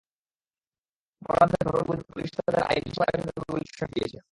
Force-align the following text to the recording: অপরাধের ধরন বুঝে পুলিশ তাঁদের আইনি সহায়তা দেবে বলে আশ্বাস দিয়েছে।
অপরাধের 1.21 1.61
ধরন 1.65 1.83
বুঝে 1.87 2.03
পুলিশ 2.09 2.29
তাঁদের 2.37 2.63
আইনি 2.69 2.89
সহায়তা 2.95 3.19
দেবে 3.19 3.41
বলে 3.49 3.63
আশ্বাস 3.65 3.89
দিয়েছে। 3.93 4.19